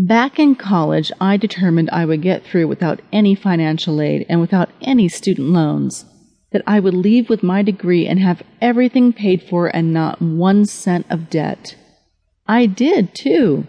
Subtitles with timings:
[0.00, 4.70] Back in college, I determined I would get through without any financial aid and without
[4.80, 6.04] any student loans.
[6.52, 10.66] That I would leave with my degree and have everything paid for and not one
[10.66, 11.74] cent of debt.
[12.46, 13.66] I did, too.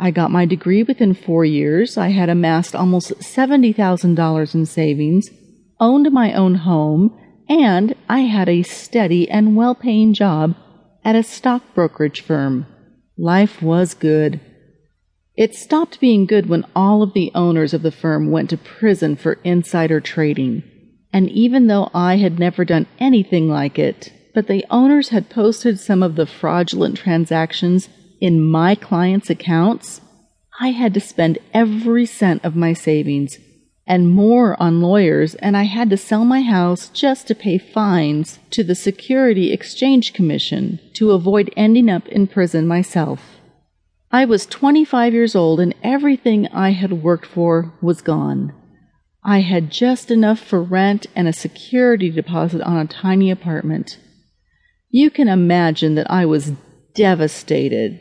[0.00, 1.96] I got my degree within four years.
[1.96, 5.30] I had amassed almost $70,000 in savings,
[5.78, 7.16] owned my own home,
[7.48, 10.56] and I had a steady and well paying job
[11.04, 12.66] at a stock brokerage firm.
[13.16, 14.40] Life was good.
[15.38, 19.14] It stopped being good when all of the owners of the firm went to prison
[19.14, 20.64] for insider trading.
[21.12, 25.78] And even though I had never done anything like it, but the owners had posted
[25.78, 27.88] some of the fraudulent transactions
[28.20, 30.00] in my clients' accounts,
[30.58, 33.38] I had to spend every cent of my savings
[33.86, 38.40] and more on lawyers, and I had to sell my house just to pay fines
[38.50, 43.37] to the Security Exchange Commission to avoid ending up in prison myself.
[44.10, 48.54] I was 25 years old and everything I had worked for was gone.
[49.22, 53.98] I had just enough for rent and a security deposit on a tiny apartment.
[54.88, 56.52] You can imagine that I was
[56.94, 58.00] devastated.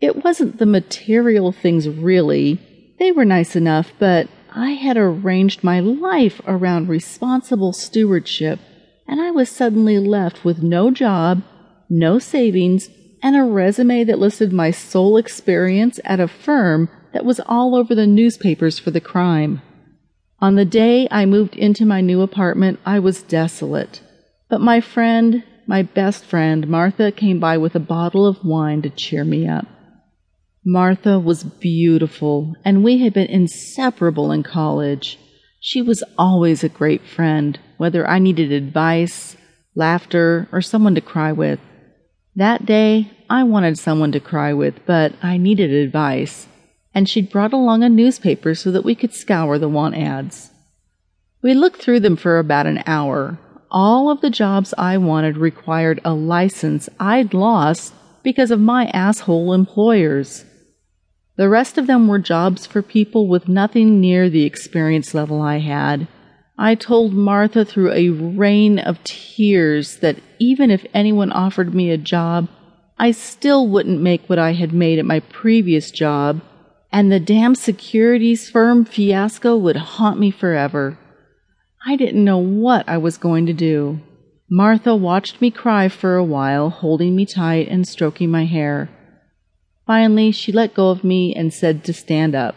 [0.00, 2.60] It wasn't the material things really.
[3.00, 8.60] They were nice enough, but I had arranged my life around responsible stewardship,
[9.08, 11.42] and I was suddenly left with no job,
[11.90, 12.88] no savings,
[13.22, 17.94] and a resume that listed my sole experience at a firm that was all over
[17.94, 19.62] the newspapers for the crime.
[20.40, 24.00] On the day I moved into my new apartment, I was desolate.
[24.48, 28.90] But my friend, my best friend, Martha, came by with a bottle of wine to
[28.90, 29.66] cheer me up.
[30.64, 35.18] Martha was beautiful, and we had been inseparable in college.
[35.60, 39.36] She was always a great friend, whether I needed advice,
[39.74, 41.58] laughter, or someone to cry with.
[42.38, 46.46] That day, I wanted someone to cry with, but I needed advice,
[46.94, 50.52] and she'd brought along a newspaper so that we could scour the want ads.
[51.42, 53.40] We looked through them for about an hour.
[53.72, 57.92] All of the jobs I wanted required a license I'd lost
[58.22, 60.44] because of my asshole employers.
[61.34, 65.58] The rest of them were jobs for people with nothing near the experience level I
[65.58, 66.06] had.
[66.60, 71.96] I told Martha through a rain of tears that even if anyone offered me a
[71.96, 72.48] job,
[72.98, 76.40] I still wouldn't make what I had made at my previous job,
[76.90, 80.98] and the damn securities firm fiasco would haunt me forever.
[81.86, 84.00] I didn't know what I was going to do.
[84.50, 88.88] Martha watched me cry for a while, holding me tight and stroking my hair.
[89.86, 92.56] Finally, she let go of me and said to stand up.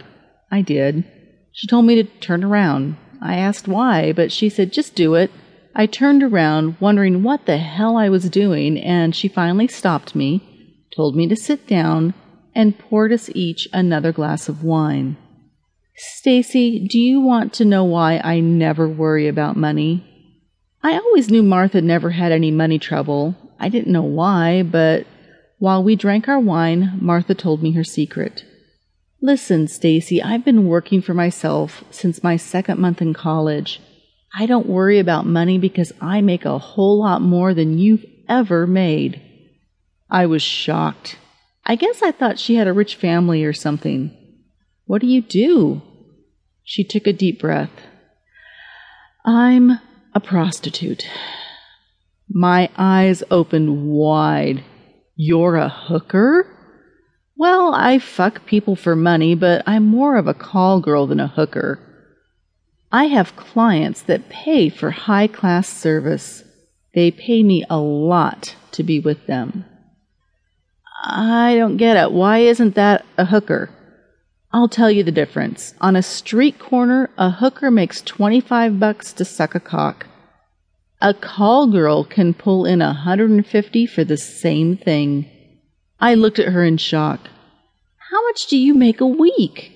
[0.50, 1.04] I did.
[1.52, 2.98] She told me to turn around.
[3.22, 5.32] I asked why, but she said, just do it.
[5.76, 10.86] I turned around, wondering what the hell I was doing, and she finally stopped me,
[10.96, 12.14] told me to sit down,
[12.56, 15.18] and poured us each another glass of wine.
[15.98, 20.04] Stacie, do you want to know why I never worry about money?
[20.84, 23.36] I always knew Martha never had any money trouble.
[23.60, 25.06] I didn't know why, but
[25.60, 28.44] while we drank our wine, Martha told me her secret.
[29.24, 33.80] Listen, Stacie, I've been working for myself since my second month in college.
[34.34, 38.66] I don't worry about money because I make a whole lot more than you've ever
[38.66, 39.22] made.
[40.10, 41.20] I was shocked.
[41.64, 44.18] I guess I thought she had a rich family or something.
[44.86, 45.84] What do you do?
[46.64, 47.70] She took a deep breath.
[49.24, 49.80] I'm
[50.16, 51.08] a prostitute.
[52.28, 54.64] My eyes opened wide.
[55.16, 56.48] You're a hooker?
[57.42, 61.28] Well, I fuck people for money, but I'm more of a call girl than a
[61.28, 61.80] hooker.
[62.92, 66.44] I have clients that pay for high class service.
[66.94, 69.66] They pay me a lot to be with them.
[71.04, 72.12] I don't get it.
[72.12, 73.72] Why isn't that a hooker?
[74.54, 75.74] I'll tell you the difference.
[75.82, 80.06] On a street corner, a hooker makes 25 bucks to suck a cock.
[81.02, 85.28] A call girl can pull in a 150 for the same thing.
[86.00, 87.31] I looked at her in shock.
[88.32, 89.74] How much do you make a week?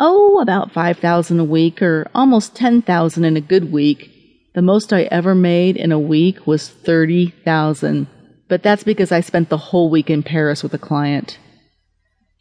[0.00, 4.10] Oh, about 5000 a week or almost 10,000 in a good week.
[4.54, 8.06] The most I ever made in a week was 30,000.
[8.48, 11.38] But that's because I spent the whole week in Paris with a client.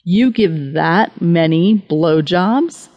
[0.06, 2.88] You give that many blowjobs?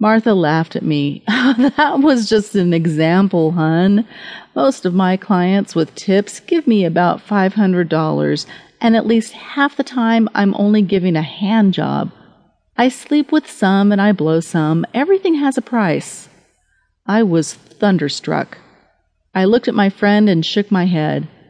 [0.00, 1.22] Martha laughed at me.
[1.28, 4.08] that was just an example, hun.
[4.56, 8.46] Most of my clients with tips give me about $500,
[8.80, 12.12] and at least half the time I'm only giving a hand job.
[12.76, 14.84] I sleep with some and I blow some.
[14.92, 16.28] Everything has a price.
[17.06, 18.58] I was thunderstruck.
[19.34, 21.28] I looked at my friend and shook my head.